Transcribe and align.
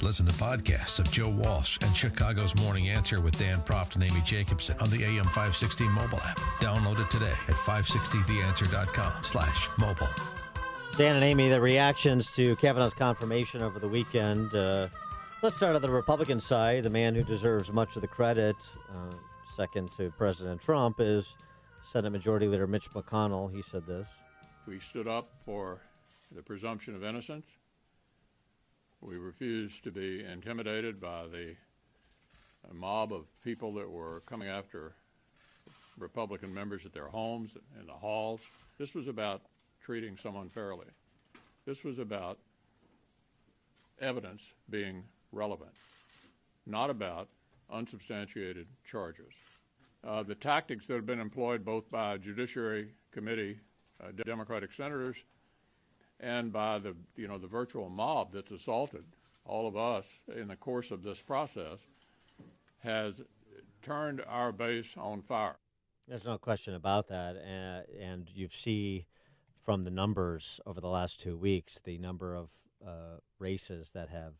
Listen 0.00 0.26
to 0.26 0.32
podcasts 0.34 1.00
of 1.00 1.10
Joe 1.10 1.28
Walsh 1.28 1.76
and 1.82 1.94
Chicago's 1.96 2.54
Morning 2.56 2.88
Answer 2.88 3.20
with 3.20 3.36
Dan 3.36 3.60
Proft 3.62 3.96
and 3.96 4.04
Amy 4.04 4.20
Jacobson 4.24 4.76
on 4.78 4.88
the 4.90 5.02
AM 5.02 5.24
560 5.24 5.88
mobile 5.88 6.20
app. 6.20 6.38
Download 6.60 7.00
it 7.00 7.10
today 7.10 7.32
at 7.48 7.54
560theanswer.com 7.54 9.24
slash 9.24 9.68
mobile. 9.76 10.08
Dan 10.96 11.16
and 11.16 11.24
Amy, 11.24 11.48
the 11.48 11.60
reactions 11.60 12.32
to 12.36 12.54
Kavanaugh's 12.56 12.94
confirmation 12.94 13.60
over 13.60 13.80
the 13.80 13.88
weekend. 13.88 14.54
Uh, 14.54 14.86
let's 15.42 15.56
start 15.56 15.74
on 15.74 15.82
the 15.82 15.90
Republican 15.90 16.40
side. 16.40 16.84
The 16.84 16.90
man 16.90 17.16
who 17.16 17.24
deserves 17.24 17.72
much 17.72 17.96
of 17.96 18.02
the 18.02 18.08
credit, 18.08 18.56
uh, 18.90 19.14
second 19.56 19.90
to 19.96 20.12
President 20.16 20.62
Trump, 20.62 21.00
is 21.00 21.26
Senate 21.82 22.10
Majority 22.10 22.46
Leader 22.46 22.68
Mitch 22.68 22.88
McConnell. 22.90 23.52
He 23.52 23.62
said 23.68 23.84
this. 23.84 24.06
We 24.64 24.78
stood 24.78 25.08
up 25.08 25.30
for 25.44 25.80
the 26.32 26.42
presumption 26.42 26.94
of 26.94 27.02
innocence. 27.02 27.46
We 29.00 29.16
refused 29.16 29.84
to 29.84 29.92
be 29.92 30.24
intimidated 30.24 31.00
by 31.00 31.26
the 31.28 31.54
mob 32.72 33.12
of 33.12 33.26
people 33.42 33.72
that 33.74 33.88
were 33.88 34.22
coming 34.26 34.48
after 34.48 34.94
Republican 35.96 36.52
members 36.52 36.84
at 36.84 36.92
their 36.92 37.06
homes, 37.06 37.52
in 37.78 37.86
the 37.86 37.92
halls. 37.92 38.42
This 38.78 38.94
was 38.94 39.08
about 39.08 39.42
treating 39.80 40.16
someone 40.16 40.48
fairly. 40.48 40.86
This 41.64 41.84
was 41.84 41.98
about 41.98 42.38
evidence 44.00 44.42
being 44.70 45.04
relevant, 45.32 45.72
not 46.66 46.90
about 46.90 47.28
unsubstantiated 47.70 48.66
charges. 48.84 49.32
Uh, 50.04 50.22
the 50.22 50.34
tactics 50.34 50.86
that 50.86 50.94
have 50.94 51.06
been 51.06 51.20
employed 51.20 51.64
both 51.64 51.90
by 51.90 52.16
Judiciary 52.18 52.88
Committee 53.12 53.58
uh, 54.02 54.12
Democratic 54.24 54.72
senators 54.72 55.16
and 56.20 56.52
by 56.52 56.78
the 56.78 56.94
you 57.16 57.28
know 57.28 57.38
the 57.38 57.46
virtual 57.46 57.88
mob 57.88 58.32
that's 58.32 58.50
assaulted 58.50 59.04
all 59.48 59.66
of 59.66 59.76
us 59.76 60.06
in 60.36 60.46
the 60.46 60.56
course 60.56 60.90
of 60.90 61.02
this 61.02 61.20
process 61.20 61.80
has 62.78 63.14
turned 63.82 64.22
our 64.28 64.52
base 64.52 64.94
on 64.96 65.22
fire. 65.22 65.56
There's 66.06 66.24
no 66.24 66.38
question 66.38 66.74
about 66.74 67.08
that, 67.08 67.36
and, 67.36 67.84
and 68.00 68.30
you 68.32 68.48
see 68.50 69.06
from 69.58 69.84
the 69.84 69.90
numbers 69.90 70.60
over 70.66 70.80
the 70.80 70.88
last 70.88 71.20
two 71.20 71.36
weeks 71.36 71.80
the 71.82 71.98
number 71.98 72.34
of 72.34 72.50
uh, 72.86 73.18
races 73.38 73.90
that 73.92 74.08
have 74.10 74.34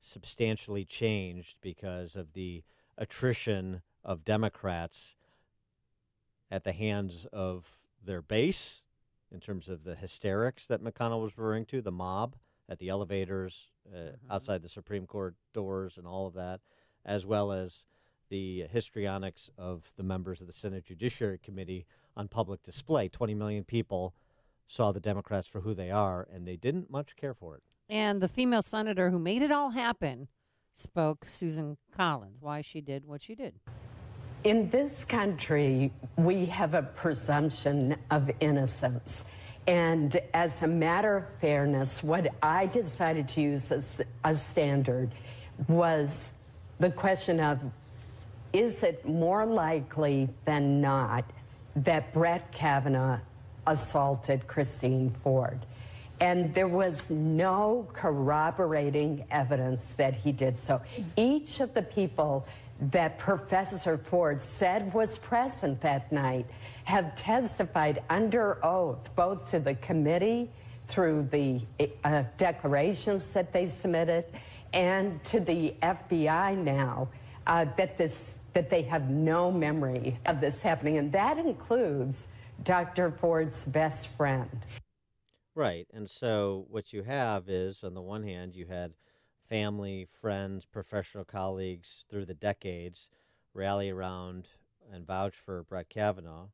substantially 0.00 0.84
changed 0.84 1.56
because 1.60 2.16
of 2.16 2.32
the 2.32 2.62
attrition 2.96 3.82
of 4.04 4.24
Democrats 4.24 5.16
at 6.50 6.64
the 6.64 6.72
hands 6.72 7.26
of 7.32 7.68
their 8.04 8.22
base 8.22 8.82
in 9.34 9.40
terms 9.40 9.68
of 9.68 9.84
the 9.84 9.96
hysterics 9.96 10.66
that 10.66 10.82
McConnell 10.82 11.20
was 11.20 11.36
referring 11.36 11.66
to, 11.66 11.82
the 11.82 11.92
mob 11.92 12.36
at 12.68 12.78
the 12.78 12.88
elevators, 12.88 13.72
uh, 13.92 13.98
mm-hmm. 13.98 14.30
outside 14.30 14.62
the 14.62 14.68
Supreme 14.68 15.06
Court 15.06 15.34
doors, 15.52 15.98
and 15.98 16.06
all 16.06 16.26
of 16.26 16.34
that, 16.34 16.60
as 17.04 17.26
well 17.26 17.52
as 17.52 17.84
the 18.30 18.64
histrionics 18.72 19.50
of 19.58 19.92
the 19.96 20.02
members 20.02 20.40
of 20.40 20.46
the 20.46 20.52
Senate 20.52 20.84
Judiciary 20.84 21.38
Committee 21.38 21.84
on 22.16 22.28
public 22.28 22.62
display. 22.62 23.08
20 23.08 23.34
million 23.34 23.64
people 23.64 24.14
saw 24.68 24.92
the 24.92 25.00
Democrats 25.00 25.48
for 25.48 25.60
who 25.60 25.74
they 25.74 25.90
are, 25.90 26.26
and 26.32 26.46
they 26.46 26.56
didn't 26.56 26.90
much 26.90 27.16
care 27.16 27.34
for 27.34 27.56
it. 27.56 27.62
And 27.88 28.22
the 28.22 28.28
female 28.28 28.62
senator 28.62 29.10
who 29.10 29.18
made 29.18 29.42
it 29.42 29.50
all 29.50 29.70
happen 29.70 30.28
spoke, 30.74 31.26
Susan 31.26 31.76
Collins, 31.94 32.38
why 32.40 32.62
she 32.62 32.80
did 32.80 33.04
what 33.04 33.20
she 33.20 33.34
did. 33.34 33.60
In 34.44 34.68
this 34.68 35.06
country, 35.06 35.90
we 36.16 36.44
have 36.46 36.74
a 36.74 36.82
presumption 36.82 37.96
of 38.10 38.30
innocence. 38.40 39.24
And 39.66 40.20
as 40.34 40.60
a 40.62 40.66
matter 40.66 41.16
of 41.16 41.24
fairness, 41.40 42.02
what 42.02 42.26
I 42.42 42.66
decided 42.66 43.26
to 43.28 43.40
use 43.40 43.72
as 43.72 44.02
a 44.22 44.34
standard 44.36 45.12
was 45.66 46.32
the 46.78 46.90
question 46.90 47.40
of 47.40 47.58
is 48.52 48.82
it 48.82 49.06
more 49.06 49.46
likely 49.46 50.28
than 50.44 50.82
not 50.82 51.24
that 51.76 52.12
Brett 52.12 52.52
Kavanaugh 52.52 53.20
assaulted 53.66 54.46
Christine 54.46 55.08
Ford? 55.22 55.64
And 56.20 56.54
there 56.54 56.68
was 56.68 57.08
no 57.08 57.88
corroborating 57.94 59.24
evidence 59.30 59.94
that 59.94 60.14
he 60.14 60.32
did 60.32 60.58
so. 60.58 60.82
Each 61.16 61.60
of 61.60 61.72
the 61.72 61.82
people 61.82 62.46
that 62.80 63.18
Professor 63.18 63.98
Ford 63.98 64.42
said 64.42 64.92
was 64.92 65.18
present 65.18 65.80
that 65.80 66.10
night 66.12 66.46
have 66.84 67.14
testified 67.14 68.02
under 68.10 68.64
oath, 68.64 69.14
both 69.16 69.50
to 69.50 69.58
the 69.60 69.74
committee 69.76 70.50
through 70.88 71.28
the 71.30 71.60
uh, 72.04 72.24
declarations 72.36 73.32
that 73.32 73.52
they 73.52 73.66
submitted 73.66 74.24
and 74.72 75.22
to 75.24 75.40
the 75.40 75.74
FBI 75.82 76.56
now, 76.58 77.08
uh, 77.46 77.64
that, 77.76 77.96
this, 77.96 78.38
that 78.52 78.68
they 78.68 78.82
have 78.82 79.08
no 79.08 79.50
memory 79.50 80.18
of 80.26 80.40
this 80.40 80.60
happening. 80.60 80.98
And 80.98 81.12
that 81.12 81.38
includes 81.38 82.28
Dr. 82.64 83.12
Ford's 83.12 83.64
best 83.64 84.08
friend. 84.08 84.50
Right. 85.54 85.86
And 85.94 86.10
so 86.10 86.66
what 86.68 86.92
you 86.92 87.04
have 87.04 87.48
is, 87.48 87.84
on 87.84 87.94
the 87.94 88.02
one 88.02 88.24
hand, 88.24 88.56
you 88.56 88.66
had 88.66 88.92
family, 89.48 90.06
friends, 90.20 90.64
professional 90.64 91.24
colleagues 91.24 92.04
through 92.10 92.24
the 92.26 92.34
decades 92.34 93.08
rally 93.52 93.90
around 93.90 94.48
and 94.92 95.06
vouch 95.06 95.34
for 95.44 95.62
Brett 95.62 95.88
Kavanaugh. 95.88 96.48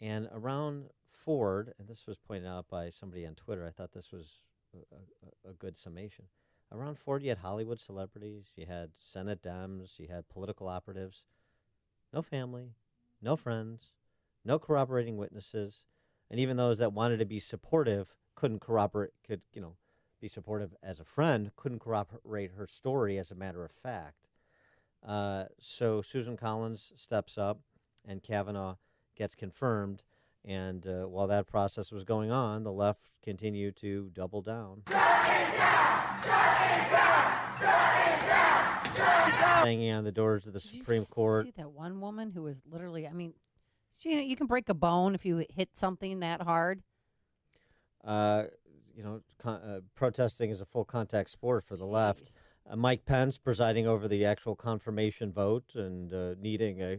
And 0.00 0.28
around 0.32 0.90
Ford, 1.10 1.72
and 1.78 1.88
this 1.88 2.06
was 2.06 2.18
pointed 2.18 2.46
out 2.46 2.68
by 2.68 2.90
somebody 2.90 3.26
on 3.26 3.34
Twitter, 3.34 3.66
I 3.66 3.70
thought 3.70 3.92
this 3.92 4.12
was 4.12 4.40
a, 4.74 5.48
a, 5.48 5.50
a 5.50 5.54
good 5.54 5.78
summation. 5.78 6.26
Around 6.72 6.98
Ford, 6.98 7.22
you 7.22 7.28
had 7.28 7.38
Hollywood 7.38 7.80
celebrities, 7.80 8.46
you 8.56 8.66
had 8.66 8.90
Senate 8.96 9.42
Dems, 9.42 9.98
you 9.98 10.08
had 10.08 10.28
political 10.28 10.68
operatives. 10.68 11.22
No 12.12 12.22
family, 12.22 12.72
no 13.22 13.36
friends, 13.36 13.92
no 14.44 14.58
corroborating 14.58 15.16
witnesses, 15.16 15.80
and 16.30 16.40
even 16.40 16.56
those 16.56 16.78
that 16.78 16.92
wanted 16.92 17.18
to 17.18 17.24
be 17.24 17.40
supportive 17.40 18.14
couldn't 18.34 18.60
corroborate, 18.60 19.12
could, 19.26 19.40
you 19.52 19.60
know, 19.60 19.76
be 20.26 20.28
supportive 20.28 20.74
as 20.82 20.98
a 20.98 21.04
friend, 21.04 21.52
couldn't 21.54 21.78
corroborate 21.78 22.50
her 22.56 22.66
story 22.66 23.16
as 23.16 23.30
a 23.30 23.34
matter 23.36 23.64
of 23.64 23.70
fact. 23.70 24.26
Uh, 25.06 25.44
so 25.60 26.02
Susan 26.02 26.36
Collins 26.36 26.92
steps 26.96 27.38
up, 27.38 27.60
and 28.04 28.24
Kavanaugh 28.24 28.74
gets 29.14 29.36
confirmed. 29.36 30.02
And 30.44 30.84
uh, 30.84 31.04
while 31.04 31.28
that 31.28 31.46
process 31.46 31.92
was 31.92 32.02
going 32.02 32.32
on, 32.32 32.64
the 32.64 32.72
left 32.72 33.08
continued 33.22 33.76
to 33.76 34.10
double 34.14 34.42
down. 34.42 34.82
Shut 34.88 34.96
it 34.96 35.56
down! 35.56 36.22
Shut 36.22 36.56
it 36.72 36.90
down! 36.90 37.52
Shut 37.60 37.96
it 37.96 38.26
down! 38.26 38.84
Shut 38.96 39.28
it 39.28 39.40
down! 39.40 39.64
Banging 39.64 39.92
on 39.92 40.02
the 40.02 40.10
doors 40.10 40.48
of 40.48 40.54
the 40.54 40.58
Did 40.58 40.74
Supreme 40.74 41.04
Court. 41.04 41.46
See 41.46 41.52
that 41.56 41.70
one 41.70 42.00
woman 42.00 42.32
who 42.32 42.42
was 42.42 42.56
literally, 42.68 43.06
I 43.06 43.12
mean, 43.12 43.32
she, 43.96 44.10
you 44.10 44.16
know, 44.16 44.22
you 44.22 44.34
can 44.34 44.48
break 44.48 44.68
a 44.68 44.74
bone 44.74 45.14
if 45.14 45.24
you 45.24 45.44
hit 45.50 45.68
something 45.74 46.18
that 46.18 46.42
hard. 46.42 46.82
Uh, 48.04 48.44
you 48.96 49.02
know, 49.02 49.20
con- 49.38 49.60
uh, 49.60 49.80
protesting 49.94 50.50
is 50.50 50.60
a 50.60 50.64
full 50.64 50.84
contact 50.84 51.30
sport 51.30 51.64
for 51.64 51.76
the 51.76 51.84
left. 51.84 52.30
Uh, 52.68 52.76
Mike 52.76 53.04
Pence 53.04 53.36
presiding 53.36 53.86
over 53.86 54.08
the 54.08 54.24
actual 54.24 54.56
confirmation 54.56 55.32
vote 55.32 55.64
and 55.74 56.12
uh, 56.12 56.34
needing 56.40 56.80
a, 56.80 56.98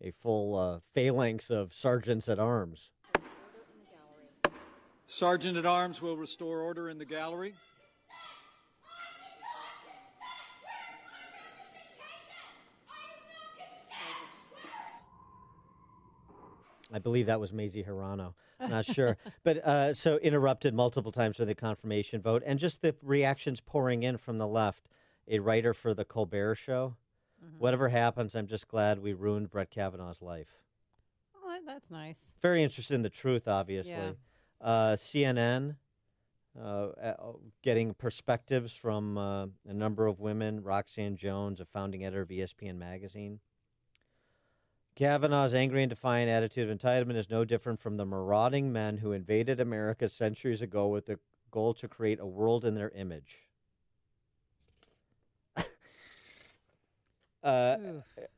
a 0.00 0.12
full 0.12 0.56
uh, 0.56 0.78
phalanx 0.94 1.50
of 1.50 1.74
sergeants 1.74 2.28
at 2.28 2.38
arms. 2.38 2.92
Sergeant 5.04 5.58
at 5.58 5.66
arms 5.66 6.00
will 6.00 6.16
restore 6.16 6.60
order 6.60 6.88
in 6.88 6.96
the 6.96 7.04
gallery. 7.04 7.54
I 16.92 16.98
believe 16.98 17.26
that 17.26 17.40
was 17.40 17.52
Mazie 17.52 17.84
Hirono. 17.84 18.34
Not 18.68 18.84
sure. 18.84 19.16
but 19.42 19.58
uh, 19.58 19.94
so 19.94 20.18
interrupted 20.18 20.74
multiple 20.74 21.12
times 21.12 21.36
for 21.36 21.44
the 21.44 21.54
confirmation 21.54 22.20
vote 22.20 22.42
and 22.46 22.58
just 22.58 22.82
the 22.82 22.94
reactions 23.02 23.60
pouring 23.60 24.02
in 24.02 24.16
from 24.18 24.38
the 24.38 24.46
left. 24.46 24.88
A 25.28 25.38
writer 25.38 25.72
for 25.72 25.94
the 25.94 26.04
Colbert 26.04 26.56
Show. 26.56 26.96
Mm-hmm. 27.44 27.58
Whatever 27.58 27.88
happens, 27.88 28.34
I'm 28.34 28.48
just 28.48 28.68
glad 28.68 28.98
we 28.98 29.12
ruined 29.12 29.50
Brett 29.50 29.70
Kavanaugh's 29.70 30.20
life. 30.20 30.48
Oh, 31.36 31.58
that's 31.64 31.90
nice. 31.90 32.34
Very 32.40 32.62
interested 32.62 32.94
in 32.94 33.02
the 33.02 33.08
truth, 33.10 33.46
obviously. 33.46 33.92
Yeah. 33.92 34.12
Uh, 34.60 34.96
CNN 34.96 35.76
uh, 36.60 36.88
getting 37.62 37.94
perspectives 37.94 38.72
from 38.72 39.16
uh, 39.16 39.46
a 39.68 39.72
number 39.72 40.06
of 40.06 40.20
women. 40.20 40.62
Roxanne 40.62 41.16
Jones, 41.16 41.60
a 41.60 41.64
founding 41.64 42.04
editor 42.04 42.22
of 42.22 42.28
ESPN 42.28 42.76
Magazine. 42.76 43.40
Kavanaugh's 44.94 45.54
angry 45.54 45.82
and 45.82 45.90
defiant 45.90 46.28
attitude 46.28 46.68
of 46.68 46.78
entitlement 46.78 47.16
is 47.16 47.30
no 47.30 47.46
different 47.46 47.80
from 47.80 47.96
the 47.96 48.04
marauding 48.04 48.70
men 48.72 48.98
who 48.98 49.12
invaded 49.12 49.58
America 49.58 50.06
centuries 50.08 50.60
ago 50.60 50.88
with 50.88 51.06
the 51.06 51.18
goal 51.50 51.72
to 51.74 51.88
create 51.88 52.20
a 52.20 52.26
world 52.26 52.64
in 52.64 52.74
their 52.74 52.90
image. 52.90 53.38
uh, 57.42 57.76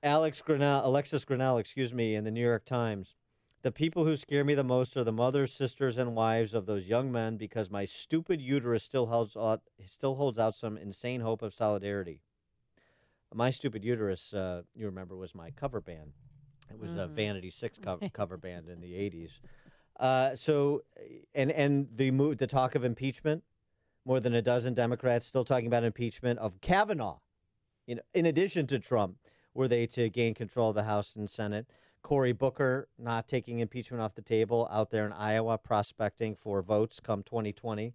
Alex 0.02 0.40
Grenell, 0.40 0.84
Alexis 0.84 1.24
Grenell, 1.24 1.58
excuse 1.58 1.92
me, 1.92 2.14
in 2.14 2.22
the 2.22 2.30
New 2.30 2.44
York 2.44 2.64
Times. 2.64 3.16
The 3.62 3.72
people 3.72 4.04
who 4.04 4.16
scare 4.16 4.44
me 4.44 4.54
the 4.54 4.62
most 4.62 4.96
are 4.96 5.04
the 5.04 5.10
mothers, 5.10 5.52
sisters, 5.52 5.96
and 5.96 6.14
wives 6.14 6.54
of 6.54 6.66
those 6.66 6.86
young 6.86 7.10
men 7.10 7.36
because 7.36 7.70
my 7.70 7.84
stupid 7.84 8.40
uterus 8.40 8.84
still 8.84 9.06
holds 9.06 9.36
out, 9.36 9.62
still 9.86 10.14
holds 10.14 10.38
out 10.38 10.54
some 10.54 10.76
insane 10.76 11.22
hope 11.22 11.42
of 11.42 11.54
solidarity. 11.54 12.20
My 13.32 13.50
stupid 13.50 13.82
uterus, 13.82 14.32
uh, 14.32 14.62
you 14.76 14.86
remember, 14.86 15.16
was 15.16 15.34
my 15.34 15.50
cover 15.50 15.80
band. 15.80 16.12
It 16.70 16.78
was 16.78 16.96
a 16.96 17.06
Mhm. 17.06 17.10
Vanity 17.10 17.50
Six 17.50 17.78
cover, 17.78 18.08
cover 18.12 18.36
band 18.36 18.68
in 18.68 18.80
the 18.80 18.94
'80s. 18.94 19.30
Uh, 19.98 20.34
so, 20.34 20.82
and 21.34 21.52
and 21.52 21.88
the 21.94 22.10
mo- 22.10 22.34
the 22.34 22.46
talk 22.46 22.74
of 22.74 22.84
impeachment, 22.84 23.44
more 24.04 24.20
than 24.20 24.34
a 24.34 24.42
dozen 24.42 24.74
Democrats 24.74 25.26
still 25.26 25.44
talking 25.44 25.66
about 25.66 25.84
impeachment 25.84 26.38
of 26.40 26.60
Kavanaugh. 26.60 27.18
Know, 27.86 28.02
in 28.14 28.26
addition 28.26 28.66
to 28.68 28.78
Trump, 28.78 29.18
were 29.52 29.68
they 29.68 29.86
to 29.88 30.08
gain 30.08 30.34
control 30.34 30.70
of 30.70 30.74
the 30.74 30.84
House 30.84 31.14
and 31.16 31.30
Senate. 31.30 31.66
Cory 32.02 32.32
Booker 32.32 32.88
not 32.98 33.26
taking 33.28 33.60
impeachment 33.60 34.02
off 34.02 34.14
the 34.14 34.20
table 34.20 34.68
out 34.70 34.90
there 34.90 35.06
in 35.06 35.12
Iowa, 35.12 35.56
prospecting 35.56 36.34
for 36.34 36.60
votes 36.60 37.00
come 37.00 37.22
2020. 37.22 37.94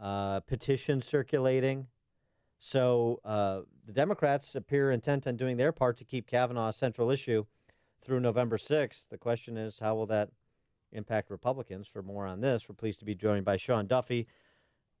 Uh, 0.00 0.38
petition 0.40 1.00
circulating. 1.00 1.88
So 2.60 3.20
uh, 3.24 3.62
the 3.84 3.92
Democrats 3.92 4.54
appear 4.54 4.92
intent 4.92 5.26
on 5.26 5.36
doing 5.36 5.56
their 5.56 5.72
part 5.72 5.96
to 5.98 6.04
keep 6.04 6.28
Kavanaugh 6.28 6.68
a 6.68 6.72
central 6.72 7.10
issue 7.10 7.44
through 8.04 8.20
November 8.20 8.58
6th. 8.58 9.08
The 9.10 9.18
question 9.18 9.56
is, 9.56 9.78
how 9.78 9.94
will 9.94 10.06
that 10.06 10.30
impact 10.92 11.30
Republicans? 11.30 11.86
For 11.86 12.02
more 12.02 12.26
on 12.26 12.40
this, 12.40 12.68
we're 12.68 12.74
pleased 12.74 12.98
to 13.00 13.04
be 13.04 13.14
joined 13.14 13.44
by 13.44 13.56
Sean 13.56 13.86
Duffy, 13.86 14.26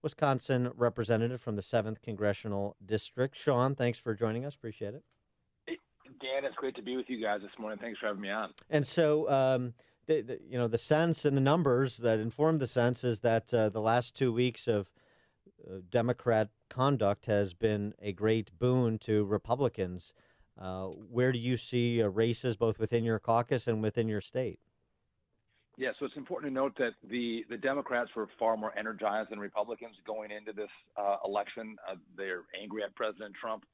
Wisconsin 0.02 0.70
representative 0.76 1.40
from 1.40 1.56
the 1.56 1.62
7th 1.62 2.02
Congressional 2.02 2.76
District. 2.84 3.36
Sean, 3.36 3.74
thanks 3.74 3.98
for 3.98 4.14
joining 4.14 4.44
us. 4.44 4.54
Appreciate 4.54 4.94
it. 4.94 5.02
Dan, 6.20 6.44
it's 6.44 6.56
great 6.56 6.74
to 6.76 6.82
be 6.82 6.96
with 6.96 7.08
you 7.08 7.22
guys 7.22 7.40
this 7.42 7.50
morning. 7.58 7.78
Thanks 7.80 7.98
for 8.00 8.06
having 8.06 8.22
me 8.22 8.30
on. 8.30 8.50
And 8.70 8.86
so, 8.86 9.30
um, 9.30 9.74
the, 10.06 10.22
the, 10.22 10.40
you 10.48 10.58
know, 10.58 10.66
the 10.66 10.78
sense 10.78 11.24
and 11.24 11.36
the 11.36 11.40
numbers 11.40 11.98
that 11.98 12.18
inform 12.18 12.58
the 12.58 12.66
sense 12.66 13.04
is 13.04 13.20
that 13.20 13.52
uh, 13.52 13.68
the 13.68 13.80
last 13.80 14.16
two 14.16 14.32
weeks 14.32 14.66
of 14.66 14.90
uh, 15.68 15.76
Democrat 15.90 16.48
conduct 16.70 17.26
has 17.26 17.54
been 17.54 17.94
a 18.00 18.12
great 18.12 18.58
boon 18.58 18.98
to 18.98 19.24
Republicans. 19.24 20.12
Uh, 20.60 20.86
where 20.86 21.30
do 21.32 21.38
you 21.38 21.56
see 21.56 22.02
uh, 22.02 22.06
races 22.08 22.56
both 22.56 22.78
within 22.78 23.04
your 23.04 23.18
caucus 23.18 23.68
and 23.68 23.82
within 23.82 24.08
your 24.08 24.20
state? 24.20 24.58
Yeah, 25.76 25.90
so 26.00 26.06
it's 26.06 26.16
important 26.16 26.50
to 26.50 26.54
note 26.54 26.72
that 26.78 26.94
the, 27.08 27.44
the 27.48 27.56
Democrats 27.56 28.10
were 28.16 28.26
far 28.36 28.56
more 28.56 28.76
energized 28.76 29.30
than 29.30 29.38
Republicans 29.38 29.94
going 30.04 30.32
into 30.32 30.52
this 30.52 30.70
uh, 30.96 31.18
election. 31.24 31.76
Uh, 31.88 31.94
they're 32.16 32.42
angry 32.60 32.82
at 32.82 32.92
President 32.96 33.32
Trump. 33.40 33.64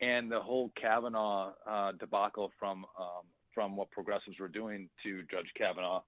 And 0.00 0.30
the 0.30 0.40
whole 0.40 0.72
Kavanaugh 0.80 1.52
uh, 1.68 1.92
debacle 1.92 2.50
from 2.58 2.84
um, 2.98 3.24
from 3.54 3.76
what 3.76 3.90
progressives 3.90 4.38
were 4.38 4.48
doing 4.48 4.88
to 5.02 5.22
Judge 5.28 5.50
Kavanaugh 5.56 6.02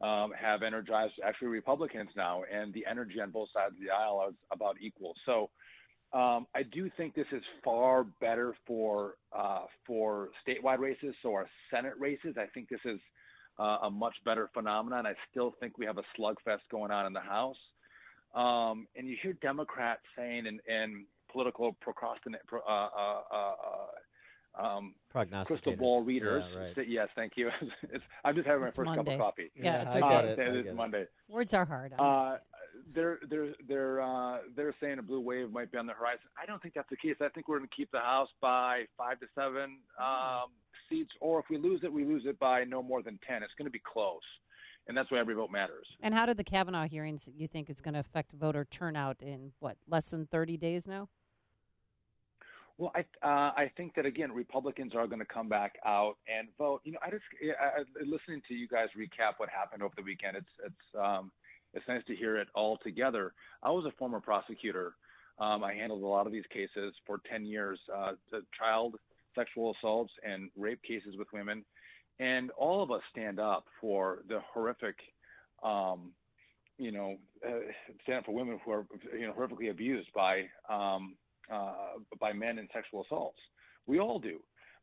um, 0.00 0.32
have 0.38 0.62
energized 0.62 1.12
actually 1.22 1.48
Republicans 1.48 2.08
now, 2.16 2.42
and 2.50 2.72
the 2.72 2.86
energy 2.90 3.20
on 3.20 3.30
both 3.30 3.48
sides 3.52 3.74
of 3.74 3.80
the 3.80 3.90
aisle 3.90 4.26
is 4.30 4.34
about 4.50 4.76
equal. 4.80 5.14
So 5.26 5.50
um, 6.12 6.46
I 6.54 6.62
do 6.64 6.90
think 6.96 7.14
this 7.14 7.26
is 7.32 7.42
far 7.64 8.04
better 8.20 8.54
for 8.66 9.14
uh, 9.36 9.62
for 9.86 10.30
statewide 10.46 10.78
races. 10.78 11.14
So 11.22 11.32
our 11.34 11.46
Senate 11.70 11.94
races, 11.98 12.34
I 12.36 12.46
think 12.52 12.68
this 12.68 12.80
is 12.84 12.98
uh, 13.58 13.78
a 13.82 13.90
much 13.90 14.14
better 14.24 14.50
phenomenon. 14.52 15.06
I 15.06 15.14
still 15.30 15.54
think 15.60 15.78
we 15.78 15.86
have 15.86 15.98
a 15.98 16.02
slugfest 16.18 16.60
going 16.70 16.90
on 16.90 17.06
in 17.06 17.12
the 17.12 17.20
House. 17.20 17.56
Um, 18.34 18.86
and 18.96 19.06
you 19.08 19.16
hear 19.22 19.32
Democrats 19.34 20.02
saying, 20.16 20.46
and, 20.46 20.60
and 20.68 21.04
political 21.32 21.72
procrastinate, 21.80 22.40
uh, 22.52 22.70
uh, 22.70 23.20
uh, 23.32 24.66
um, 24.66 24.94
crystal 25.46 25.76
ball 25.76 26.02
readers. 26.02 26.44
Yeah, 26.52 26.58
right. 26.60 26.74
say- 26.74 26.86
yes, 26.88 27.08
thank 27.14 27.32
you. 27.36 27.50
it's, 27.92 28.04
I'm 28.24 28.34
just 28.34 28.46
having 28.46 28.62
my 28.62 28.68
It's 28.68 28.76
first 28.76 28.94
cup 28.94 29.06
of 29.06 29.18
coffee. 29.18 29.50
Yeah, 29.54 29.82
it's 29.82 29.94
I 29.96 30.00
get 30.00 30.24
Uh, 30.24 30.28
it. 30.28 30.36
say 30.36 30.42
I 30.42 30.46
it 30.48 30.56
is 30.56 30.66
it. 30.66 30.74
Monday. 30.74 31.06
Words 31.28 31.54
are 31.54 31.64
hard. 31.64 31.92
They're 32.94 33.18
they're 33.28 33.54
they're 33.68 34.00
uh, 34.00 34.38
they're 34.56 34.74
saying 34.80 34.98
a 34.98 35.02
blue 35.02 35.20
wave 35.20 35.50
might 35.50 35.70
be 35.70 35.78
on 35.78 35.86
the 35.86 35.92
horizon. 35.92 36.26
I 36.40 36.46
don't 36.46 36.60
think 36.60 36.74
that's 36.74 36.90
the 36.90 36.96
case. 36.96 37.16
I 37.20 37.28
think 37.28 37.48
we're 37.48 37.58
going 37.58 37.68
to 37.68 37.76
keep 37.76 37.90
the 37.90 38.00
House 38.00 38.28
by 38.40 38.84
five 38.96 39.20
to 39.20 39.26
seven 39.34 39.78
um, 40.00 40.48
seats, 40.88 41.10
or 41.20 41.40
if 41.40 41.46
we 41.50 41.58
lose 41.58 41.80
it, 41.84 41.92
we 41.92 42.04
lose 42.04 42.24
it 42.26 42.38
by 42.38 42.64
no 42.64 42.82
more 42.82 43.02
than 43.02 43.18
ten. 43.26 43.42
It's 43.42 43.52
going 43.56 43.66
to 43.66 43.72
be 43.72 43.82
close, 43.84 44.20
and 44.88 44.96
that's 44.96 45.10
why 45.10 45.18
every 45.18 45.34
vote 45.34 45.50
matters. 45.50 45.86
and 46.02 46.14
how 46.14 46.26
did 46.26 46.36
the 46.36 46.44
Kavanaugh 46.44 46.88
hearings 46.88 47.28
you 47.32 47.46
think 47.46 47.70
it's 47.70 47.80
going 47.80 47.94
to 47.94 48.00
affect 48.00 48.32
voter 48.32 48.64
turnout 48.64 49.22
in 49.22 49.52
what 49.60 49.76
less 49.88 50.06
than 50.06 50.26
30 50.26 50.56
days 50.56 50.86
now? 50.86 51.08
Well, 52.80 52.92
I 52.94 53.00
uh, 53.22 53.52
I 53.54 53.70
think 53.76 53.94
that 53.96 54.06
again, 54.06 54.32
Republicans 54.32 54.94
are 54.94 55.06
going 55.06 55.18
to 55.18 55.26
come 55.26 55.50
back 55.50 55.74
out 55.84 56.16
and 56.26 56.48
vote. 56.56 56.80
You 56.84 56.92
know, 56.92 56.98
I 57.04 57.10
just 57.10 57.24
I, 57.60 57.80
I, 57.80 58.04
listening 58.06 58.40
to 58.48 58.54
you 58.54 58.66
guys 58.66 58.88
recap 58.96 59.34
what 59.36 59.50
happened 59.50 59.82
over 59.82 59.92
the 59.96 60.02
weekend. 60.02 60.38
It's 60.38 60.54
it's 60.64 60.98
um, 60.98 61.30
it's 61.74 61.86
nice 61.88 62.02
to 62.06 62.16
hear 62.16 62.36
it 62.36 62.48
all 62.54 62.78
together. 62.82 63.32
I 63.62 63.70
was 63.70 63.84
a 63.86 63.96
former 63.98 64.20
prosecutor. 64.20 64.94
Um, 65.38 65.64
I 65.64 65.72
handled 65.74 66.02
a 66.02 66.06
lot 66.06 66.26
of 66.26 66.32
these 66.32 66.44
cases 66.52 66.94
for 67.06 67.20
10 67.30 67.46
years, 67.46 67.78
uh, 67.94 68.12
child 68.58 68.96
sexual 69.34 69.74
assaults 69.78 70.12
and 70.28 70.50
rape 70.56 70.82
cases 70.82 71.14
with 71.16 71.28
women, 71.32 71.64
and 72.18 72.50
all 72.52 72.82
of 72.82 72.90
us 72.90 73.00
stand 73.10 73.38
up 73.38 73.64
for 73.80 74.22
the 74.28 74.40
horrific. 74.52 74.96
Um, 75.62 76.12
you 76.78 76.90
know, 76.90 77.16
uh, 77.46 77.60
stand 78.02 78.18
up 78.20 78.26
for 78.26 78.34
women 78.34 78.58
who 78.64 78.72
are, 78.72 78.86
you 79.16 79.26
know, 79.26 79.32
horrifically 79.32 79.70
abused 79.70 80.08
by 80.14 80.44
um, 80.68 81.14
uh, 81.52 81.72
by 82.18 82.32
men 82.32 82.58
in 82.58 82.68
sexual 82.72 83.04
assaults. 83.04 83.38
We 83.86 83.98
all 83.98 84.18
do. 84.18 84.40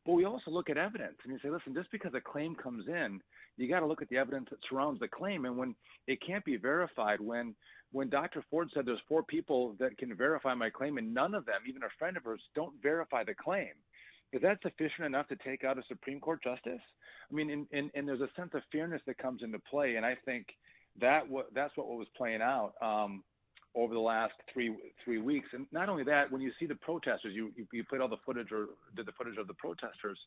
But 0.08 0.14
we 0.14 0.24
also 0.24 0.52
look 0.52 0.70
at 0.70 0.78
evidence 0.78 1.18
and 1.26 1.34
you 1.34 1.40
say, 1.44 1.50
listen, 1.50 1.74
just 1.74 1.92
because 1.92 2.14
a 2.16 2.22
claim 2.22 2.56
comes 2.56 2.88
in, 2.88 3.20
you 3.58 3.68
got 3.68 3.82
to 3.82 3.86
look 3.86 4.02
at 4.02 4.08
the 4.08 4.16
evidence 4.16 4.48
that 4.50 4.60
surrounds 4.70 5.02
the 5.02 5.08
claim. 5.10 5.44
And 5.44 5.58
when 5.58 5.76
it 6.08 6.20
can't 6.26 6.46
be 6.46 6.56
verified, 6.56 7.20
when 7.20 7.54
when 7.92 8.10
Dr. 8.10 8.44
Ford 8.50 8.70
said 8.74 8.86
there's 8.86 9.02
four 9.08 9.24
people 9.24 9.76
that 9.80 9.98
can 9.98 10.16
verify 10.16 10.54
my 10.54 10.70
claim 10.70 10.98
and 10.98 11.14
none 11.14 11.36
of 11.36 11.46
them, 11.46 11.60
even 11.68 11.84
a 11.84 11.90
friend 12.00 12.16
of 12.16 12.24
hers, 12.24 12.42
don't 12.56 12.74
verify 12.82 13.26
the 13.26 13.34
claim, 13.34 13.72
is 14.32 14.42
that 14.42 14.62
sufficient 14.62 15.06
enough 15.06 15.28
to 15.28 15.36
take 15.38 15.66
out 15.66 15.78
a 15.78 15.84
Supreme 15.90 16.22
Court 16.22 16.42
justice? 16.42 16.82
I 17.30 17.34
mean, 17.34 17.50
and, 17.50 17.68
and, 17.74 17.92
and 17.94 18.08
there's 18.08 18.22
a 18.22 18.30
sense 18.38 18.52
of 18.54 18.62
fairness 18.72 19.02
that 19.08 19.18
comes 19.18 19.42
into 19.42 19.60
play, 19.60 19.96
and 19.96 20.06
I 20.06 20.16
think 20.26 20.48
that 21.00 21.24
w- 21.28 21.46
that's 21.54 21.76
what 21.76 21.88
was 21.88 22.08
playing 22.16 22.42
out. 22.42 22.74
Um, 22.82 23.24
over 23.78 23.94
the 23.94 24.00
last 24.00 24.34
three 24.52 24.76
three 25.06 25.20
weeks. 25.20 25.48
And 25.54 25.68
not 25.72 25.88
only 25.88 26.04
that, 26.06 26.32
when 26.32 26.42
you 26.42 26.52
see 26.60 26.66
the 26.66 26.76
protesters, 26.76 27.34
you 27.34 27.52
you, 27.56 27.68
you 27.72 27.84
played 27.84 28.02
all 28.02 28.10
the 28.10 28.18
footage 28.26 28.52
or 28.52 28.68
did 28.96 29.06
the 29.06 29.12
footage 29.14 29.38
of 29.38 29.48
the 29.48 29.54
protesters. 29.54 30.18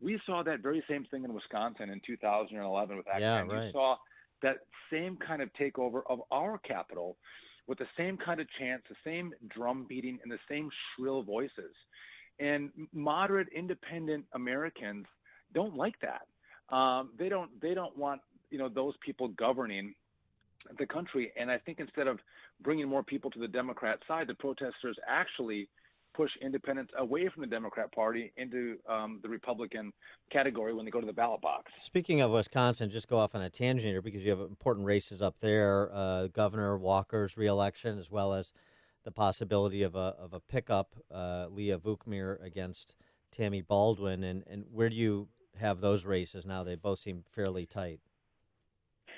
We 0.00 0.18
saw 0.26 0.42
that 0.42 0.60
very 0.60 0.82
same 0.88 1.04
thing 1.10 1.24
in 1.24 1.32
Wisconsin 1.34 1.90
in 1.90 2.00
2011 2.06 2.96
with 2.96 3.06
Act 3.06 3.20
Yeah, 3.20 3.38
10. 3.38 3.48
right. 3.48 3.66
You 3.66 3.72
saw 3.72 3.96
that 4.42 4.56
same 4.90 5.16
kind 5.16 5.42
of 5.42 5.50
takeover 5.60 6.00
of 6.08 6.20
our 6.32 6.58
capital 6.58 7.16
with 7.66 7.78
the 7.78 7.86
same 7.96 8.16
kind 8.16 8.40
of 8.40 8.46
chants, 8.58 8.84
the 8.88 8.96
same 9.04 9.32
drum 9.48 9.86
beating, 9.88 10.18
and 10.22 10.32
the 10.32 10.38
same 10.48 10.68
shrill 10.96 11.22
voices. 11.22 11.74
And 12.40 12.70
moderate, 12.92 13.48
independent 13.54 14.24
Americans 14.32 15.06
don't 15.54 15.76
like 15.76 15.94
that. 16.00 16.74
Um, 16.74 17.10
they 17.18 17.28
don't. 17.28 17.50
They 17.60 17.74
don't 17.74 17.96
want 17.96 18.22
you 18.50 18.58
know 18.58 18.68
those 18.68 18.94
people 19.04 19.28
governing 19.28 19.94
the 20.78 20.86
country. 20.86 21.32
And 21.36 21.50
I 21.50 21.58
think 21.58 21.80
instead 21.80 22.06
of 22.06 22.18
bringing 22.62 22.88
more 22.88 23.02
people 23.02 23.30
to 23.30 23.38
the 23.38 23.48
Democrat 23.48 23.98
side, 24.06 24.26
the 24.26 24.34
protesters 24.34 24.96
actually 25.06 25.68
push 26.14 26.30
independents 26.40 26.92
away 26.96 27.28
from 27.28 27.40
the 27.40 27.46
Democrat 27.46 27.92
Party 27.92 28.32
into 28.36 28.76
um, 28.88 29.18
the 29.22 29.28
Republican 29.28 29.92
category 30.30 30.72
when 30.72 30.84
they 30.84 30.90
go 30.90 31.00
to 31.00 31.06
the 31.06 31.12
ballot 31.12 31.40
box. 31.40 31.72
Speaking 31.76 32.20
of 32.20 32.30
Wisconsin, 32.30 32.88
just 32.88 33.08
go 33.08 33.18
off 33.18 33.34
on 33.34 33.42
a 33.42 33.50
tangent 33.50 33.86
here 33.86 34.00
because 34.00 34.22
you 34.22 34.30
have 34.30 34.40
important 34.40 34.86
races 34.86 35.20
up 35.20 35.40
there. 35.40 35.90
Uh, 35.92 36.28
Governor 36.28 36.78
Walker's 36.78 37.36
reelection, 37.36 37.98
as 37.98 38.10
well 38.10 38.32
as 38.32 38.52
the 39.02 39.10
possibility 39.10 39.82
of 39.82 39.94
a 39.96 40.14
of 40.18 40.32
a 40.32 40.40
pickup, 40.40 40.94
uh, 41.12 41.46
Leah 41.50 41.78
Vukmir 41.78 42.42
against 42.42 42.94
Tammy 43.30 43.60
Baldwin. 43.60 44.22
And, 44.22 44.44
and 44.48 44.64
where 44.72 44.88
do 44.88 44.96
you 44.96 45.28
have 45.60 45.80
those 45.80 46.04
races 46.04 46.46
now? 46.46 46.64
They 46.64 46.76
both 46.76 47.00
seem 47.00 47.24
fairly 47.28 47.66
tight. 47.66 48.00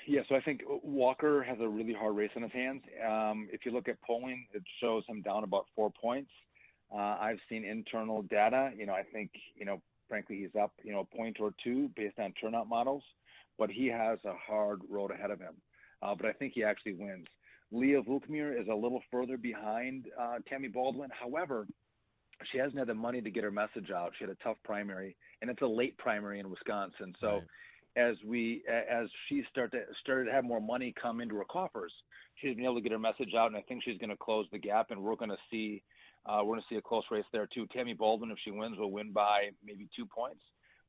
Yeah, 0.07 0.21
so 0.29 0.35
I 0.35 0.41
think 0.41 0.61
Walker 0.83 1.43
has 1.43 1.57
a 1.59 1.67
really 1.67 1.93
hard 1.93 2.15
race 2.15 2.31
on 2.37 2.41
his 2.41 2.51
hands. 2.53 2.81
Um, 3.05 3.49
if 3.51 3.65
you 3.65 3.73
look 3.73 3.89
at 3.89 4.01
polling, 4.01 4.47
it 4.53 4.63
shows 4.79 5.03
him 5.05 5.21
down 5.21 5.43
about 5.43 5.65
four 5.75 5.91
points. 5.91 6.31
Uh, 6.89 7.17
I've 7.19 7.39
seen 7.49 7.65
internal 7.65 8.21
data. 8.21 8.71
You 8.77 8.85
know, 8.85 8.93
I 8.93 9.03
think 9.03 9.31
you 9.57 9.65
know, 9.65 9.81
frankly, 10.07 10.37
he's 10.37 10.61
up 10.61 10.71
you 10.81 10.93
know 10.93 11.01
a 11.01 11.15
point 11.15 11.37
or 11.41 11.53
two 11.61 11.89
based 11.97 12.19
on 12.19 12.31
turnout 12.39 12.69
models, 12.69 13.03
but 13.59 13.69
he 13.69 13.87
has 13.87 14.17
a 14.23 14.33
hard 14.33 14.79
road 14.89 15.11
ahead 15.11 15.29
of 15.29 15.41
him. 15.41 15.55
Uh, 16.01 16.15
but 16.15 16.25
I 16.25 16.31
think 16.31 16.53
he 16.55 16.63
actually 16.63 16.93
wins. 16.93 17.27
Leah 17.73 18.01
Vukmir 18.01 18.57
is 18.59 18.69
a 18.71 18.75
little 18.75 19.01
further 19.11 19.35
behind 19.35 20.05
uh, 20.17 20.37
Tammy 20.47 20.69
Baldwin. 20.69 21.09
However, 21.19 21.67
she 22.49 22.59
hasn't 22.59 22.77
had 22.77 22.87
the 22.87 22.93
money 22.93 23.19
to 23.19 23.29
get 23.29 23.43
her 23.43 23.51
message 23.51 23.91
out. 23.93 24.13
She 24.17 24.23
had 24.23 24.31
a 24.31 24.41
tough 24.41 24.57
primary, 24.63 25.17
and 25.41 25.51
it's 25.51 25.61
a 25.61 25.67
late 25.67 25.97
primary 25.97 26.39
in 26.39 26.49
Wisconsin. 26.49 27.13
So 27.19 27.27
Right. 27.27 27.43
As 27.97 28.15
we 28.25 28.63
as 28.69 29.07
she 29.27 29.43
start 29.51 29.71
to 29.71 29.81
started 30.01 30.25
to 30.25 30.31
have 30.31 30.45
more 30.45 30.61
money 30.61 30.93
come 31.01 31.19
into 31.19 31.35
her 31.35 31.45
coffers, 31.45 31.91
she's 32.35 32.55
been 32.55 32.65
able 32.65 32.75
to 32.75 32.81
get 32.81 32.91
her 32.91 32.99
message 32.99 33.33
out, 33.37 33.47
and 33.47 33.57
I 33.57 33.61
think 33.61 33.83
she's 33.83 33.97
going 33.97 34.11
to 34.11 34.17
close 34.17 34.45
the 34.51 34.59
gap, 34.59 34.91
and 34.91 35.01
we're 35.01 35.15
going 35.15 35.31
to 35.31 35.37
see 35.51 35.81
uh, 36.25 36.39
we're 36.43 36.55
going 36.55 36.61
to 36.61 36.73
see 36.73 36.77
a 36.77 36.81
close 36.81 37.03
race 37.09 37.25
there 37.33 37.47
too. 37.51 37.65
Tammy 37.73 37.93
Baldwin, 37.93 38.31
if 38.31 38.37
she 38.43 38.51
wins, 38.51 38.77
will 38.77 38.91
win 38.91 39.11
by 39.11 39.49
maybe 39.65 39.89
two 39.95 40.05
points, 40.05 40.41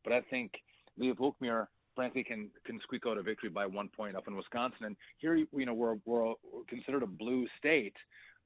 but 0.04 0.12
I 0.12 0.20
think 0.20 0.52
Leah 0.98 1.14
Vukmir 1.14 1.66
frankly 1.96 2.22
can 2.22 2.50
can 2.66 2.78
squeak 2.82 3.02
out 3.08 3.18
a 3.18 3.22
victory 3.22 3.48
by 3.48 3.66
one 3.66 3.88
point 3.88 4.16
up 4.16 4.28
in 4.28 4.36
Wisconsin. 4.36 4.84
And 4.84 4.96
here, 5.16 5.34
you 5.34 5.66
know, 5.66 5.74
we're 5.74 5.96
we're 6.04 6.34
considered 6.68 7.02
a 7.02 7.06
blue 7.06 7.46
state, 7.58 7.96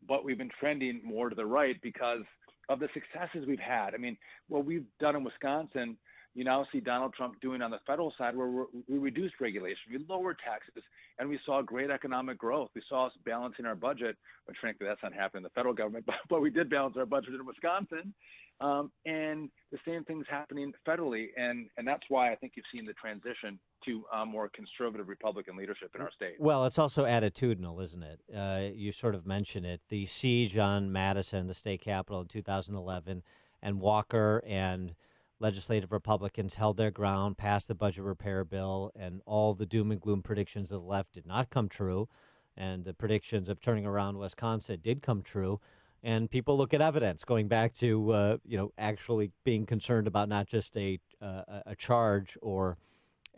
but 0.06 0.24
we've 0.24 0.38
been 0.38 0.50
trending 0.60 1.00
more 1.04 1.28
to 1.28 1.34
the 1.34 1.46
right 1.46 1.76
because 1.82 2.22
of 2.68 2.78
the 2.78 2.88
successes 2.94 3.46
we've 3.46 3.58
had. 3.58 3.94
I 3.94 3.98
mean, 3.98 4.16
what 4.48 4.64
we've 4.64 4.86
done 5.00 5.16
in 5.16 5.24
Wisconsin 5.24 5.96
you 6.34 6.44
now 6.44 6.66
see 6.72 6.80
Donald 6.80 7.12
Trump 7.14 7.40
doing 7.40 7.60
on 7.60 7.70
the 7.70 7.78
federal 7.86 8.12
side 8.16 8.34
where 8.34 8.64
we 8.88 8.98
reduced 8.98 9.34
regulation, 9.40 9.82
we 9.90 10.04
lowered 10.08 10.38
taxes, 10.44 10.82
and 11.18 11.28
we 11.28 11.38
saw 11.44 11.60
great 11.60 11.90
economic 11.90 12.38
growth. 12.38 12.70
We 12.74 12.82
saw 12.88 13.06
us 13.06 13.12
balancing 13.24 13.66
our 13.66 13.74
budget, 13.74 14.16
but 14.46 14.56
frankly, 14.60 14.86
that's 14.86 15.02
not 15.02 15.12
happening 15.12 15.40
in 15.40 15.44
the 15.44 15.50
federal 15.50 15.74
government, 15.74 16.06
but, 16.06 16.16
but 16.30 16.40
we 16.40 16.50
did 16.50 16.70
balance 16.70 16.96
our 16.96 17.06
budget 17.06 17.34
in 17.34 17.44
Wisconsin. 17.44 18.14
Um, 18.60 18.92
and 19.06 19.50
the 19.72 19.78
same 19.84 20.04
thing's 20.04 20.26
happening 20.30 20.72
federally. 20.86 21.28
And, 21.36 21.68
and 21.76 21.86
that's 21.86 22.04
why 22.08 22.30
I 22.32 22.36
think 22.36 22.52
you've 22.54 22.66
seen 22.72 22.86
the 22.86 22.92
transition 22.92 23.58
to 23.86 24.04
uh, 24.12 24.24
more 24.24 24.50
conservative 24.54 25.08
Republican 25.08 25.56
leadership 25.56 25.90
in 25.96 26.00
our 26.00 26.12
state. 26.14 26.36
Well, 26.38 26.64
it's 26.64 26.78
also 26.78 27.04
attitudinal, 27.04 27.82
isn't 27.82 28.02
it? 28.04 28.20
Uh, 28.34 28.72
you 28.72 28.92
sort 28.92 29.16
of 29.16 29.26
mentioned 29.26 29.66
it. 29.66 29.80
The 29.88 30.06
siege 30.06 30.56
on 30.56 30.92
Madison, 30.92 31.48
the 31.48 31.54
state 31.54 31.80
capitol 31.80 32.20
in 32.20 32.28
2011, 32.28 33.22
and 33.60 33.80
Walker 33.80 34.42
and– 34.46 34.94
legislative 35.42 35.92
Republicans 35.92 36.54
held 36.54 36.76
their 36.76 36.90
ground, 36.90 37.36
passed 37.36 37.68
the 37.68 37.74
budget 37.74 38.04
repair 38.04 38.44
bill, 38.44 38.92
and 38.94 39.20
all 39.26 39.52
the 39.52 39.66
doom 39.66 39.90
and 39.90 40.00
gloom 40.00 40.22
predictions 40.22 40.70
of 40.70 40.80
the 40.80 40.88
left 40.88 41.12
did 41.12 41.26
not 41.26 41.50
come 41.50 41.68
true. 41.68 42.08
And 42.56 42.84
the 42.84 42.94
predictions 42.94 43.48
of 43.48 43.60
turning 43.60 43.84
around 43.84 44.18
Wisconsin 44.18 44.78
did 44.82 45.02
come 45.02 45.22
true. 45.22 45.60
And 46.02 46.30
people 46.30 46.56
look 46.56 46.72
at 46.72 46.80
evidence, 46.80 47.24
going 47.24 47.48
back 47.48 47.74
to 47.76 48.12
uh, 48.12 48.36
you 48.44 48.56
know 48.56 48.72
actually 48.78 49.32
being 49.44 49.66
concerned 49.66 50.06
about 50.06 50.28
not 50.28 50.46
just 50.46 50.76
a 50.76 50.98
uh, 51.20 51.60
a 51.66 51.76
charge 51.76 52.38
or 52.40 52.78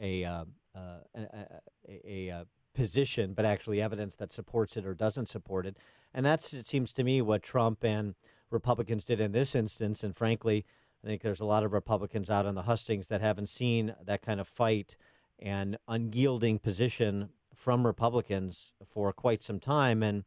a 0.00 0.24
uh, 0.24 0.44
uh 0.74 0.98
a, 1.14 1.60
a, 1.88 2.28
a, 2.28 2.46
position, 2.74 3.34
but 3.34 3.44
actually 3.44 3.80
evidence 3.80 4.16
that 4.16 4.32
supports 4.32 4.76
it 4.76 4.84
or 4.84 4.94
doesn't 4.94 5.26
support 5.26 5.64
it. 5.64 5.76
And 6.12 6.24
that's 6.26 6.52
it 6.52 6.66
seems 6.66 6.92
to 6.94 7.04
me 7.04 7.22
what 7.22 7.42
Trump 7.42 7.84
and 7.84 8.14
Republicans 8.50 9.04
did 9.04 9.20
in 9.20 9.32
this 9.32 9.54
instance. 9.54 10.02
And 10.02 10.16
frankly, 10.16 10.64
I 11.04 11.06
think 11.06 11.22
there's 11.22 11.40
a 11.40 11.44
lot 11.44 11.64
of 11.64 11.72
Republicans 11.74 12.30
out 12.30 12.46
in 12.46 12.54
the 12.54 12.62
hustings 12.62 13.08
that 13.08 13.20
haven't 13.20 13.50
seen 13.50 13.94
that 14.02 14.22
kind 14.22 14.40
of 14.40 14.48
fight 14.48 14.96
and 15.38 15.76
unyielding 15.86 16.58
position 16.58 17.28
from 17.54 17.86
Republicans 17.86 18.72
for 18.86 19.12
quite 19.12 19.42
some 19.42 19.60
time, 19.60 20.02
and 20.02 20.24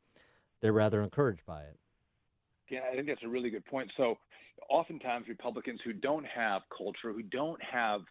they're 0.62 0.72
rather 0.72 1.01
encouraged 1.01 1.46
by 1.48 1.62
it. 1.62 1.79
Yeah, 2.69 2.81
I 2.91 2.96
think 2.96 3.07
that's 3.07 3.24
a 3.24 3.27
really 3.27 3.50
good 3.50 3.65
point. 3.65 3.91
So, 3.98 4.19
oftentimes, 4.69 5.27
Republicans 5.27 5.79
who 5.84 5.93
don't 5.93 6.25
have 6.25 6.62
culture, 6.75 7.12
who 7.12 7.24
don't 7.24 7.62
have 7.63 8.01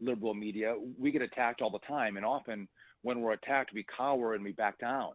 liberal 0.00 0.34
media, 0.34 0.74
we 0.98 1.12
get 1.12 1.22
attacked 1.22 1.62
all 1.62 1.70
the 1.70 1.78
time. 1.86 2.16
And 2.16 2.26
often, 2.26 2.66
when 3.02 3.20
we're 3.20 3.34
attacked, 3.34 3.70
we 3.72 3.86
cower 3.96 4.34
and 4.34 4.42
we 4.42 4.50
back 4.50 4.80
down. 4.80 5.12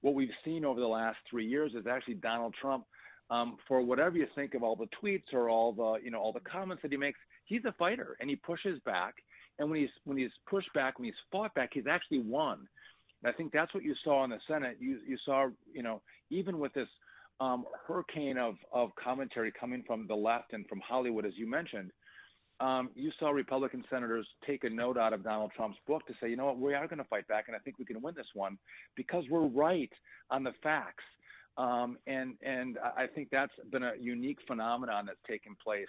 What 0.00 0.14
we've 0.14 0.28
seen 0.44 0.64
over 0.64 0.80
the 0.80 0.86
last 0.86 1.18
three 1.30 1.46
years 1.46 1.72
is 1.74 1.86
actually 1.86 2.14
Donald 2.14 2.54
Trump 2.60 2.84
um, 3.30 3.56
for 3.66 3.82
whatever 3.82 4.16
you 4.16 4.26
think 4.34 4.54
of 4.54 4.62
all 4.62 4.76
the 4.76 4.88
tweets 5.02 5.32
or 5.32 5.48
all 5.48 5.72
the 5.72 6.04
you 6.04 6.10
know 6.10 6.18
all 6.18 6.32
the 6.32 6.40
comments 6.40 6.82
that 6.82 6.90
he 6.92 6.96
makes, 6.96 7.18
he's 7.44 7.64
a 7.64 7.72
fighter 7.72 8.16
and 8.20 8.30
he 8.30 8.36
pushes 8.36 8.78
back. 8.84 9.14
And 9.58 9.70
when 9.70 9.80
he's 9.80 9.90
when 10.04 10.16
he's 10.16 10.30
pushed 10.48 10.72
back, 10.72 10.98
when 10.98 11.06
he's 11.06 11.14
fought 11.30 11.54
back, 11.54 11.70
he's 11.72 11.86
actually 11.90 12.20
won. 12.20 12.66
And 13.22 13.32
I 13.32 13.36
think 13.36 13.52
that's 13.52 13.74
what 13.74 13.82
you 13.82 13.94
saw 14.04 14.24
in 14.24 14.30
the 14.30 14.38
Senate. 14.48 14.76
You 14.80 14.98
you 15.06 15.18
saw 15.24 15.48
you 15.72 15.82
know 15.82 16.00
even 16.30 16.58
with 16.58 16.72
this 16.74 16.88
um, 17.40 17.64
hurricane 17.86 18.38
of 18.38 18.56
of 18.72 18.90
commentary 19.02 19.52
coming 19.58 19.82
from 19.86 20.06
the 20.06 20.14
left 20.14 20.52
and 20.52 20.66
from 20.66 20.80
Hollywood, 20.80 21.26
as 21.26 21.32
you 21.36 21.48
mentioned. 21.48 21.90
Um, 22.60 22.90
you 22.96 23.12
saw 23.20 23.30
Republican 23.30 23.84
senators 23.88 24.26
take 24.44 24.64
a 24.64 24.70
note 24.70 24.98
out 24.98 25.12
of 25.12 25.22
Donald 25.22 25.52
Trump's 25.54 25.78
book 25.86 26.04
to 26.08 26.14
say, 26.20 26.28
you 26.28 26.36
know 26.36 26.46
what, 26.46 26.58
we 26.58 26.74
are 26.74 26.88
going 26.88 26.98
to 26.98 27.04
fight 27.04 27.28
back, 27.28 27.44
and 27.46 27.54
I 27.54 27.60
think 27.60 27.78
we 27.78 27.84
can 27.84 28.02
win 28.02 28.16
this 28.16 28.26
one 28.34 28.58
because 28.96 29.22
we're 29.30 29.46
right 29.46 29.92
on 30.28 30.42
the 30.42 30.50
facts. 30.60 31.04
Um, 31.58 31.98
and 32.06 32.34
and 32.42 32.78
I 32.96 33.06
think 33.06 33.28
that's 33.30 33.52
been 33.72 33.82
a 33.82 33.92
unique 34.00 34.38
phenomenon 34.46 35.06
that's 35.06 35.18
taken 35.28 35.56
place 35.62 35.88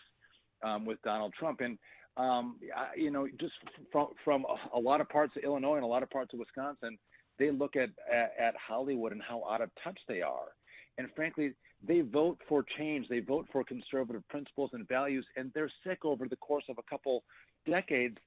um, 0.64 0.84
with 0.84 1.02
Donald 1.04 1.34
Trump. 1.40 1.62
And 1.62 1.78
um, 2.18 2.58
I, 2.76 2.96
you 2.96 3.12
know, 3.12 3.28
just 3.40 3.54
from 3.92 4.08
from 4.26 4.46
a 4.74 4.80
lot 4.80 5.00
of 5.00 5.08
parts 5.10 5.34
of 5.38 5.44
Illinois 5.44 5.76
and 5.76 5.84
a 5.84 5.88
lot 5.88 6.02
of 6.02 6.10
parts 6.10 6.34
of 6.34 6.40
Wisconsin, 6.40 6.98
they 7.38 7.52
look 7.52 7.76
at, 7.76 7.90
at 8.12 8.34
at 8.40 8.56
Hollywood 8.56 9.12
and 9.12 9.22
how 9.22 9.44
out 9.50 9.62
of 9.62 9.70
touch 9.84 10.00
they 10.08 10.22
are. 10.22 10.50
And 10.98 11.08
frankly, 11.16 11.54
they 11.88 12.02
vote 12.02 12.40
for 12.50 12.66
change. 12.78 13.08
They 13.08 13.20
vote 13.20 13.48
for 13.52 13.64
conservative 13.64 14.28
principles 14.28 14.72
and 14.74 14.88
values, 14.88 15.26
and 15.38 15.52
they're 15.54 15.72
sick 15.86 16.04
over 16.04 16.28
the 16.28 16.36
course 16.38 16.66
of 16.68 16.78
a 16.80 16.90
couple 16.90 17.24
decades 17.70 18.18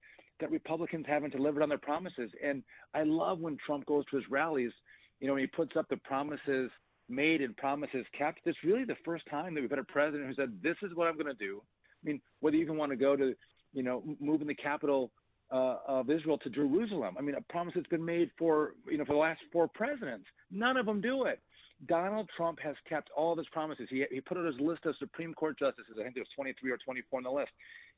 that 0.40 0.50
Republicans 0.50 1.04
haven't 1.06 1.32
delivered 1.32 1.62
on 1.62 1.68
their 1.68 1.78
promises. 1.78 2.30
And 2.42 2.62
I 2.94 3.02
love 3.02 3.40
when 3.40 3.58
Trump 3.66 3.84
goes 3.86 4.04
to 4.10 4.16
his 4.16 4.24
rallies, 4.30 4.72
you 5.20 5.28
know, 5.28 5.36
he 5.36 5.46
puts 5.46 5.76
up 5.76 5.86
the 5.88 5.98
promises 5.98 6.70
made 7.08 7.40
and 7.40 7.56
promises 7.56 8.06
kept. 8.16 8.40
It's 8.44 8.58
really 8.64 8.84
the 8.84 8.96
first 9.04 9.24
time 9.30 9.54
that 9.54 9.60
we've 9.60 9.70
had 9.70 9.78
a 9.78 9.84
president 9.84 10.28
who 10.28 10.34
said, 10.34 10.62
"This 10.62 10.76
is 10.82 10.94
what 10.94 11.08
I'm 11.08 11.14
going 11.14 11.26
to 11.26 11.34
do." 11.34 11.62
I 12.02 12.08
mean, 12.08 12.20
whether 12.40 12.56
you 12.56 12.62
even 12.62 12.76
want 12.76 12.90
to 12.90 12.96
go 12.96 13.16
to, 13.16 13.34
you 13.72 13.82
know, 13.82 14.02
moving 14.20 14.46
the 14.46 14.54
capital 14.54 15.12
uh, 15.52 15.76
of 15.86 16.10
Israel 16.10 16.38
to 16.38 16.50
Jerusalem. 16.50 17.16
I 17.18 17.22
mean, 17.22 17.34
a 17.34 17.40
promise 17.52 17.74
that's 17.74 17.86
been 17.88 18.04
made 18.04 18.30
for 18.38 18.74
you 18.86 18.98
know 18.98 19.04
for 19.04 19.12
the 19.12 19.18
last 19.18 19.40
four 19.52 19.68
presidents. 19.68 20.26
None 20.50 20.76
of 20.76 20.86
them 20.86 21.00
do 21.00 21.24
it. 21.24 21.40
Donald 21.88 22.30
Trump 22.36 22.60
has 22.60 22.76
kept 22.88 23.10
all 23.16 23.32
of 23.32 23.38
his 23.38 23.48
promises. 23.52 23.88
He 23.90 24.04
he 24.10 24.20
put 24.20 24.38
out 24.38 24.46
his 24.46 24.58
list 24.60 24.86
of 24.86 24.96
Supreme 24.98 25.34
Court 25.34 25.58
justices. 25.58 25.96
I 25.98 26.02
think 26.02 26.14
there's 26.14 26.28
23 26.34 26.70
or 26.70 26.78
24 26.78 27.18
on 27.18 27.24
the 27.24 27.30
list. 27.30 27.50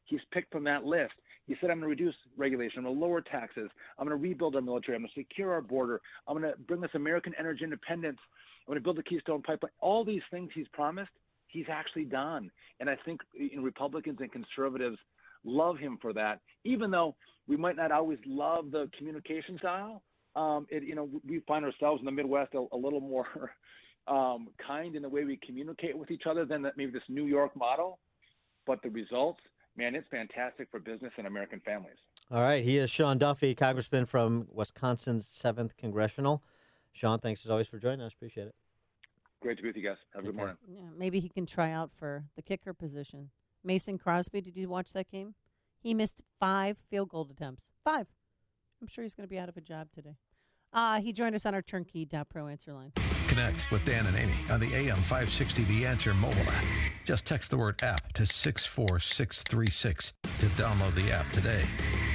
He's 0.06 0.20
picked 0.32 0.52
from 0.52 0.64
that 0.64 0.84
list. 0.84 1.14
He 1.46 1.54
said, 1.60 1.70
I'm 1.70 1.80
going 1.80 1.96
to 1.96 2.04
reduce 2.04 2.14
regulation. 2.36 2.78
I'm 2.78 2.84
going 2.84 2.96
to 2.96 3.00
lower 3.00 3.20
taxes. 3.20 3.70
I'm 3.98 4.06
going 4.06 4.18
to 4.18 4.22
rebuild 4.22 4.54
our 4.54 4.62
military. 4.62 4.96
I'm 4.96 5.02
going 5.02 5.12
to 5.14 5.20
secure 5.20 5.52
our 5.52 5.62
border. 5.62 6.00
I'm 6.28 6.38
going 6.38 6.50
to 6.50 6.58
bring 6.58 6.84
us 6.84 6.90
American 6.94 7.32
energy 7.38 7.64
independence. 7.64 8.18
I'm 8.66 8.72
going 8.72 8.80
to 8.80 8.84
build 8.84 8.96
the 8.96 9.02
Keystone 9.02 9.42
Pipeline. 9.42 9.72
All 9.80 10.04
these 10.04 10.22
things 10.30 10.50
he's 10.54 10.68
promised, 10.72 11.10
he's 11.48 11.66
actually 11.70 12.04
done. 12.04 12.50
And 12.80 12.88
I 12.88 12.96
think 13.04 13.20
know, 13.56 13.62
Republicans 13.62 14.18
and 14.20 14.32
conservatives 14.32 14.98
love 15.44 15.78
him 15.78 15.98
for 16.00 16.12
that, 16.14 16.40
even 16.64 16.90
though 16.90 17.14
we 17.46 17.56
might 17.56 17.76
not 17.76 17.92
always 17.92 18.18
love 18.26 18.70
the 18.70 18.90
communication 18.96 19.58
style. 19.58 20.02
Um, 20.34 20.66
it, 20.70 20.82
you 20.82 20.94
know, 20.94 21.08
we 21.26 21.40
find 21.46 21.64
ourselves 21.64 22.00
in 22.00 22.06
the 22.06 22.12
Midwest 22.12 22.54
a, 22.54 22.64
a 22.72 22.76
little 22.76 23.00
more 23.00 23.26
um, 24.08 24.48
kind 24.66 24.96
in 24.96 25.02
the 25.02 25.08
way 25.08 25.24
we 25.24 25.38
communicate 25.46 25.96
with 25.96 26.10
each 26.10 26.24
other 26.28 26.44
than 26.44 26.66
maybe 26.76 26.90
this 26.90 27.02
New 27.08 27.26
York 27.26 27.54
model. 27.54 27.98
But 28.66 28.82
the 28.82 28.88
results, 28.88 29.40
man, 29.76 29.94
it's 29.94 30.08
fantastic 30.10 30.68
for 30.70 30.80
business 30.80 31.12
and 31.18 31.26
American 31.26 31.60
families. 31.60 31.98
All 32.30 32.40
right. 32.40 32.64
He 32.64 32.78
is 32.78 32.90
Sean 32.90 33.18
Duffy, 33.18 33.54
Congressman 33.54 34.06
from 34.06 34.48
Wisconsin's 34.50 35.26
7th 35.26 35.76
Congressional. 35.76 36.42
Sean, 36.94 37.18
thanks 37.18 37.44
as 37.44 37.50
always 37.50 37.66
for 37.66 37.78
joining 37.78 38.00
us. 38.00 38.12
Appreciate 38.14 38.46
it. 38.46 38.54
Great 39.42 39.58
to 39.58 39.62
be 39.62 39.68
with 39.68 39.76
you 39.76 39.82
guys. 39.82 39.98
Have 40.14 40.22
a 40.22 40.26
good 40.26 40.36
morning. 40.36 40.56
Yeah, 40.66 40.84
maybe 40.96 41.20
he 41.20 41.28
can 41.28 41.44
try 41.44 41.70
out 41.70 41.90
for 41.92 42.24
the 42.34 42.40
kicker 42.40 42.72
position. 42.72 43.30
Mason 43.62 43.98
Crosby, 43.98 44.40
did 44.40 44.56
you 44.56 44.68
watch 44.68 44.92
that 44.94 45.10
game? 45.10 45.34
He 45.82 45.92
missed 45.92 46.22
five 46.40 46.78
field 46.88 47.10
goal 47.10 47.28
attempts. 47.30 47.66
Five. 47.84 48.06
I'm 48.80 48.88
sure 48.88 49.02
he's 49.04 49.14
going 49.14 49.28
to 49.28 49.30
be 49.30 49.38
out 49.38 49.50
of 49.50 49.56
a 49.56 49.60
job 49.60 49.88
today. 49.94 50.16
Uh, 50.72 51.00
he 51.00 51.12
joined 51.12 51.34
us 51.34 51.46
on 51.46 51.54
our 51.54 51.62
turnkey.pro 51.62 52.48
answer 52.48 52.72
line. 52.72 52.92
Connect 53.28 53.70
with 53.70 53.84
Dan 53.84 54.06
and 54.06 54.16
Amy 54.16 54.34
on 54.50 54.60
the 54.60 54.74
AM 54.74 54.96
560 54.96 55.64
The 55.64 55.86
Answer 55.86 56.14
mobile 56.14 56.40
app. 56.40 56.64
Just 57.04 57.24
text 57.24 57.50
the 57.50 57.56
word 57.56 57.82
app 57.82 58.12
to 58.14 58.26
64636 58.26 60.12
to 60.40 60.46
download 60.46 60.94
the 60.94 61.12
app 61.12 61.30
today. 61.32 61.64